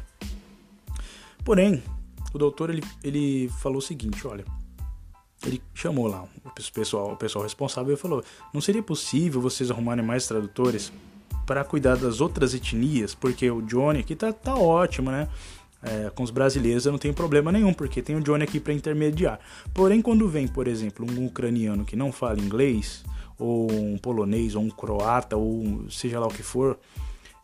[1.43, 1.81] Porém,
[2.31, 4.45] o doutor ele, ele falou o seguinte, olha,
[5.47, 10.05] ele chamou lá o pessoal, o pessoal responsável e falou: "Não seria possível vocês arrumarem
[10.05, 10.91] mais tradutores
[11.45, 15.29] para cuidar das outras etnias, porque o Johnny aqui tá, tá ótimo, né?
[15.81, 18.73] É, com os brasileiros eu não tenho problema nenhum, porque tem o Johnny aqui para
[18.73, 19.39] intermediar.
[19.73, 23.05] Porém, quando vem, por exemplo, um ucraniano que não fala inglês,
[23.39, 26.77] ou um polonês, ou um croata, ou seja lá o que for,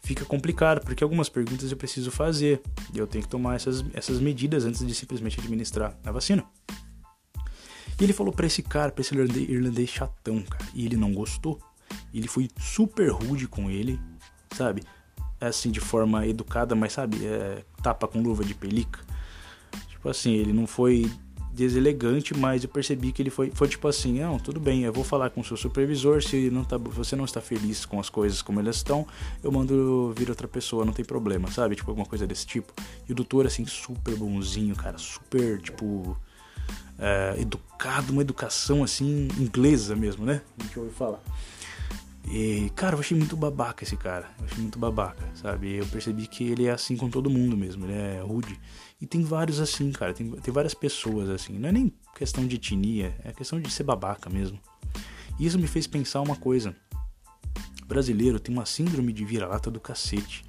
[0.01, 2.61] fica complicado, porque algumas perguntas eu preciso fazer
[2.93, 6.43] e eu tenho que tomar essas, essas medidas antes de simplesmente administrar a vacina.
[7.99, 11.13] E ele falou para esse cara, pra esse irlandês, irlandês chatão, cara, e ele não
[11.13, 11.59] gostou.
[12.13, 13.99] Ele foi super rude com ele,
[14.55, 14.83] sabe?
[15.39, 18.99] Assim, de forma educada, mas sabe, é, tapa com luva de pelica.
[19.89, 21.09] Tipo assim, ele não foi
[21.53, 25.03] deselegante, mas eu percebi que ele foi, foi tipo assim, não, tudo bem, eu vou
[25.03, 28.41] falar com o seu supervisor, se não tá, você não está feliz com as coisas
[28.41, 29.05] como elas estão,
[29.43, 31.75] eu mando vir outra pessoa, não tem problema, sabe?
[31.75, 32.73] Tipo, alguma coisa desse tipo.
[33.07, 36.17] E o doutor, assim, super bonzinho, cara, super, tipo,
[36.97, 37.72] é, educado,
[38.09, 40.41] uma educação, assim, inglesa mesmo, né?
[40.59, 41.19] A gente ouve falar.
[42.29, 44.29] E, cara, eu achei muito babaca esse cara.
[44.39, 45.75] Eu achei muito babaca, sabe?
[45.75, 47.85] Eu percebi que ele é assim com todo mundo mesmo.
[47.85, 48.59] Ele é rude.
[49.01, 50.13] E tem vários assim, cara.
[50.13, 51.53] Tem, tem várias pessoas assim.
[51.59, 54.59] Não é nem questão de etnia, é questão de ser babaca mesmo.
[55.39, 56.75] E isso me fez pensar uma coisa.
[57.81, 60.45] O brasileiro tem uma síndrome de vira-lata do cacete.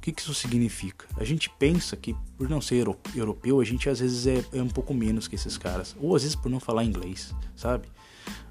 [0.00, 1.04] O que, isso significa?
[1.18, 4.68] A gente pensa que por não ser europeu, a gente às vezes é, é um
[4.68, 5.94] pouco menos que esses caras.
[6.00, 7.86] Ou às vezes por não falar inglês, sabe?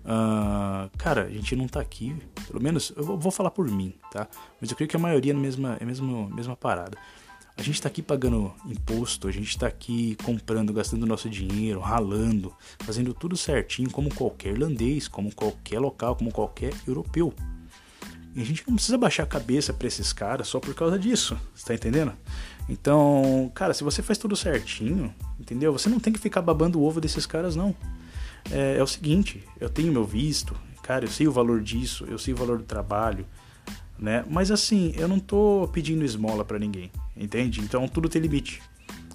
[0.06, 4.28] Uh, cara, a gente não tá aqui, pelo menos eu vou falar por mim, tá?
[4.62, 6.96] Mas eu creio que a maioria é a mesma, é a mesma, mesma parada.
[7.58, 12.54] A gente está aqui pagando imposto, a gente está aqui comprando, gastando nosso dinheiro, ralando,
[12.82, 17.34] fazendo tudo certinho, como qualquer irlandês, como qualquer local, como qualquer europeu.
[18.36, 21.38] E a gente não precisa baixar a cabeça para esses caras só por causa disso,
[21.56, 22.14] você tá entendendo?
[22.68, 25.74] Então, cara, se você faz tudo certinho, entendeu?
[25.74, 27.76] Você não tem que ficar babando o ovo desses caras, não.
[28.52, 32.20] É, é o seguinte, eu tenho meu visto, cara, eu sei o valor disso, eu
[32.20, 33.26] sei o valor do trabalho,
[33.98, 34.24] né?
[34.30, 37.60] Mas assim, eu não tô pedindo esmola para ninguém, entende?
[37.62, 38.62] Então tudo tem limite.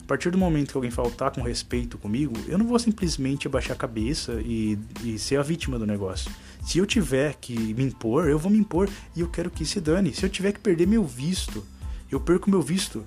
[0.03, 3.72] A partir do momento que alguém faltar com respeito comigo, eu não vou simplesmente abaixar
[3.72, 6.31] a cabeça e, e ser a vítima do negócio.
[6.64, 9.81] Se eu tiver que me impor, eu vou me impor e eu quero que se
[9.81, 10.14] dane.
[10.14, 11.64] Se eu tiver que perder meu visto,
[12.11, 13.05] eu perco meu visto.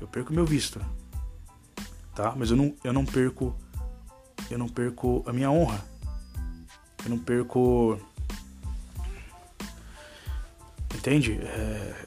[0.00, 0.80] Eu perco meu visto.
[2.14, 2.34] Tá?
[2.36, 3.54] Mas eu não, eu não perco
[4.50, 5.84] eu não perco a minha honra.
[7.04, 7.98] Eu não perco
[10.94, 11.32] Entende?
[11.42, 12.06] É,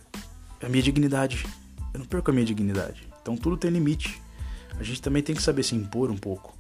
[0.64, 1.46] a minha dignidade.
[1.94, 3.06] Eu não perco a minha dignidade.
[3.22, 4.22] Então tudo tem limite.
[4.80, 6.55] A gente também tem que saber se impor um pouco.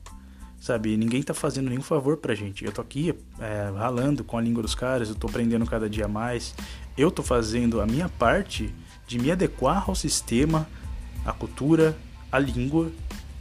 [0.66, 0.98] Sabe?
[0.98, 2.66] Ninguém tá fazendo nenhum favor pra gente.
[2.66, 6.08] Eu tô aqui é, ralando com a língua dos caras, eu tô aprendendo cada dia
[6.08, 6.56] mais.
[6.98, 8.74] Eu tô fazendo a minha parte
[9.06, 10.68] de me adequar ao sistema,
[11.24, 11.96] à cultura,
[12.32, 12.92] à língua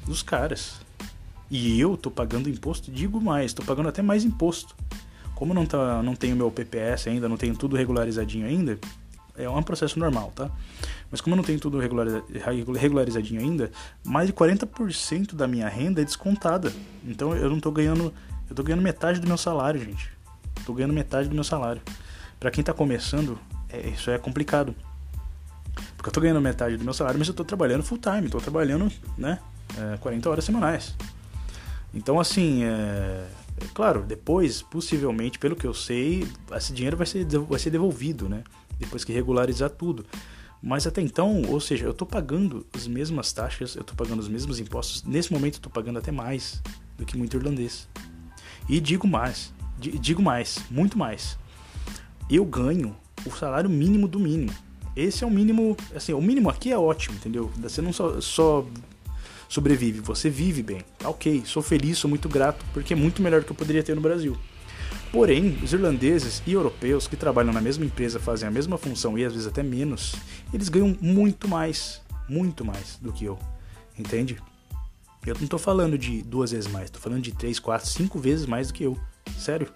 [0.04, 0.74] dos caras.
[1.50, 4.76] E eu tô pagando imposto, digo mais, tô pagando até mais imposto.
[5.34, 8.78] Como não, tá, não tenho meu PPS ainda, não tenho tudo regularizadinho ainda,
[9.36, 10.50] é um processo normal, tá?
[11.10, 13.70] Mas como eu não tenho tudo regularizadinho ainda,
[14.04, 16.72] mais de 40% da minha renda é descontada.
[17.04, 18.12] Então eu não tô ganhando,
[18.48, 20.10] eu tô ganhando metade do meu salário, gente.
[20.64, 21.82] Tô ganhando metade do meu salário.
[22.38, 24.74] Para quem tá começando, é, isso é complicado.
[25.96, 28.38] Porque eu tô ganhando metade do meu salário, mas eu tô trabalhando full time, tô
[28.38, 29.38] trabalhando, né,
[29.76, 30.94] é, 40 horas semanais.
[31.92, 33.26] Então assim, é,
[33.60, 38.28] é claro, depois, possivelmente, pelo que eu sei, esse dinheiro vai ser, vai ser devolvido,
[38.28, 38.42] né?
[38.78, 40.04] Depois que regularizar tudo.
[40.62, 44.28] Mas até então, ou seja, eu estou pagando as mesmas taxas, eu estou pagando os
[44.28, 45.02] mesmos impostos.
[45.02, 46.62] Nesse momento, estou pagando até mais
[46.96, 47.87] do que muito irlandês.
[48.68, 51.38] E digo mais, digo mais, muito mais.
[52.30, 54.52] Eu ganho o salário mínimo do mínimo.
[54.96, 57.50] Esse é o mínimo, assim, o mínimo aqui é ótimo, entendeu?
[57.58, 58.64] Você não só, só
[59.48, 60.82] sobrevive, você vive bem.
[60.98, 63.82] Tá ok, sou feliz, sou muito grato, porque é muito melhor do que eu poderia
[63.82, 64.37] ter no Brasil.
[65.14, 69.24] Porém, os irlandeses e europeus que trabalham na mesma empresa, fazem a mesma função e
[69.24, 70.16] às vezes até menos,
[70.53, 73.38] eles ganham muito mais, muito mais do que eu.
[73.96, 74.42] Entende?
[75.24, 78.44] Eu não tô falando de duas vezes mais, tô falando de três, quatro, cinco vezes
[78.44, 78.98] mais do que eu.
[79.38, 79.68] Sério.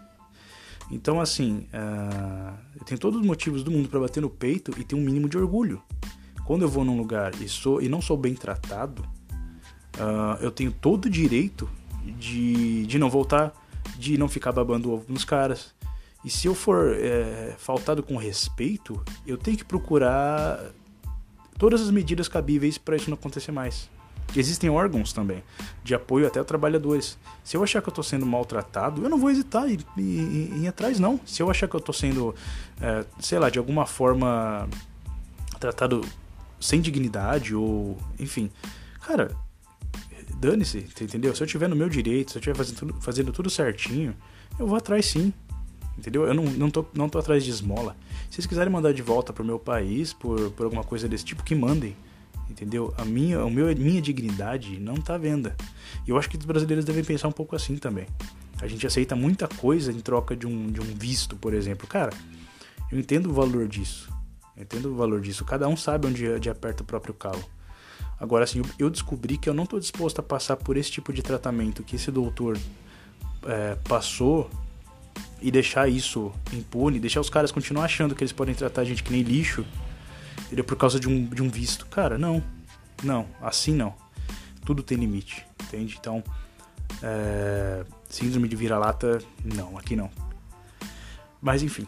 [0.91, 4.83] Então, assim, uh, eu tenho todos os motivos do mundo para bater no peito e
[4.83, 5.81] ter um mínimo de orgulho.
[6.45, 9.03] Quando eu vou num lugar e, sou, e não sou bem tratado,
[9.95, 11.71] uh, eu tenho todo o direito
[12.19, 13.53] de, de não voltar,
[13.99, 15.75] de não ficar babando ovo nos caras.
[16.25, 20.61] E se eu for é, faltado com respeito, eu tenho que procurar
[21.59, 23.91] todas as medidas cabíveis para isso não acontecer mais.
[24.37, 25.43] Existem órgãos também
[25.83, 27.19] de apoio até trabalhadores.
[27.43, 30.65] Se eu achar que eu estou sendo maltratado, eu não vou hesitar em, em, em,
[30.65, 31.19] ir atrás, não.
[31.25, 32.35] Se eu achar que eu estou sendo,
[32.81, 34.69] é, sei lá, de alguma forma
[35.59, 36.05] tratado
[36.61, 38.51] sem dignidade ou, enfim,
[39.01, 39.35] cara,
[40.39, 41.35] dane-se, entendeu?
[41.35, 44.15] Se eu tiver no meu direito, se eu estiver fazendo tudo, fazendo tudo certinho,
[44.59, 45.33] eu vou atrás sim.
[45.99, 46.25] Entendeu?
[46.27, 47.97] Eu não, não, tô, não tô atrás de esmola.
[48.31, 51.43] Se vocês quiserem mandar de volta pro meu país por, por alguma coisa desse tipo,
[51.43, 51.97] que mandem.
[52.49, 52.95] Entendeu?
[52.97, 55.57] A minha, o meu, minha dignidade não tá à venda.
[56.07, 58.07] E eu acho que os brasileiros devem pensar um pouco assim também.
[58.63, 61.87] A gente aceita muita coisa em troca de um, de um visto, por exemplo.
[61.87, 62.13] Cara,
[62.93, 64.09] eu entendo o valor disso.
[64.57, 65.45] Eu entendo o valor disso.
[65.45, 67.45] Cada um sabe onde, onde aperta o próprio calo.
[68.21, 71.23] Agora, assim, eu descobri que eu não estou disposto a passar por esse tipo de
[71.23, 72.59] tratamento que esse doutor
[73.45, 74.51] é, passou
[75.41, 79.05] e deixar isso impune, deixar os caras continuar achando que eles podem tratar a gente
[79.05, 79.65] que nem lixo,
[80.47, 80.65] entendeu?
[80.65, 81.87] Por causa de um, de um visto.
[81.87, 82.43] Cara, não.
[83.03, 83.95] Não, assim não.
[84.65, 85.97] Tudo tem limite, entende?
[86.01, 86.23] Então,
[87.01, 90.11] é, síndrome de vira-lata, não, aqui não.
[91.41, 91.87] Mas enfim,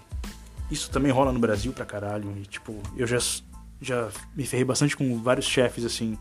[0.71, 2.33] isso também rola no Brasil pra caralho.
[2.39, 3.19] E, tipo, eu já
[3.81, 6.19] já me ferrei bastante com vários chefes assim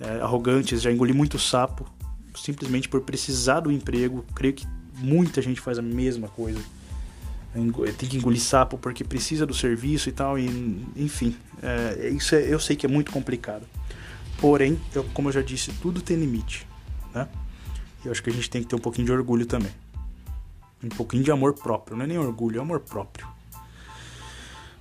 [0.00, 1.86] é, arrogantes, já engoli muito sapo
[2.38, 4.24] simplesmente por precisar do emprego.
[4.34, 6.60] Creio que muita gente faz a mesma coisa.
[7.96, 10.46] Tem que engolir sapo porque precisa do serviço e tal, e
[10.94, 13.66] enfim, é, isso é, eu sei que é muito complicado.
[14.38, 16.66] Porém, eu, como eu já disse, tudo tem limite,
[17.12, 17.28] né?
[18.04, 19.72] Eu acho que a gente tem que ter um pouquinho de orgulho também.
[20.84, 23.26] Um pouquinho de amor próprio, não é nem orgulho, é amor próprio.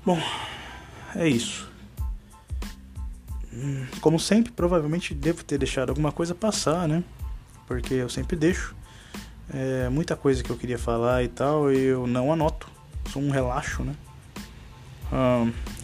[0.05, 0.21] Bom,
[1.15, 1.67] é isso.
[4.01, 7.03] Como sempre, provavelmente devo ter deixado alguma coisa passar, né?
[7.65, 8.75] Porque eu sempre deixo.
[9.53, 12.69] É, muita coisa que eu queria falar e tal, eu não anoto.
[13.11, 13.95] Sou um relaxo, né?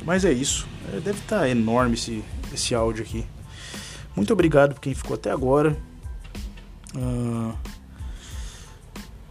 [0.05, 0.67] mas é isso.
[0.93, 3.25] É, deve estar tá enorme esse, esse áudio aqui.
[4.15, 5.77] Muito obrigado por quem ficou até agora.
[6.95, 7.53] Uh,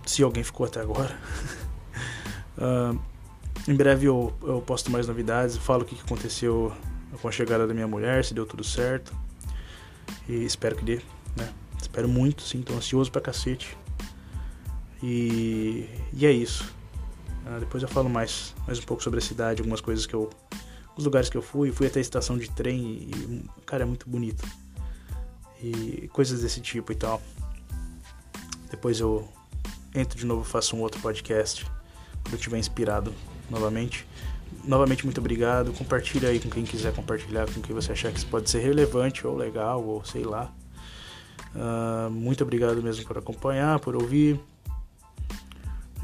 [0.04, 1.16] se alguém ficou até agora.
[2.58, 2.98] uh,
[3.68, 6.72] em breve eu, eu posto mais novidades, falo o que aconteceu
[7.20, 9.14] com a chegada da minha mulher, se deu tudo certo.
[10.28, 11.00] E espero que dê,
[11.36, 11.52] né?
[11.80, 13.76] Espero muito, sim, tô ansioso pra cacete.
[15.02, 16.72] E, e é isso.
[17.44, 20.30] Uh, depois eu falo mais, mais um pouco sobre a cidade, algumas coisas que eu.
[20.96, 24.08] Os lugares que eu fui, fui até a estação de trem e, cara, é muito
[24.08, 24.44] bonito.
[25.62, 27.20] E coisas desse tipo e tal.
[28.70, 29.26] Depois eu
[29.94, 31.64] entro de novo, faço um outro podcast
[32.22, 33.12] quando eu estiver inspirado
[33.48, 34.06] novamente.
[34.64, 35.72] Novamente, muito obrigado.
[35.72, 39.26] Compartilha aí com quem quiser compartilhar, com quem você achar que isso pode ser relevante
[39.26, 40.52] ou legal, ou sei lá.
[41.54, 44.40] Uh, muito obrigado mesmo por acompanhar, por ouvir.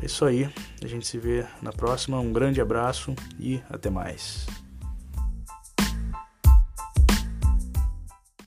[0.03, 0.49] É isso aí.
[0.83, 2.19] A gente se vê na próxima.
[2.21, 4.47] Um grande abraço e até mais.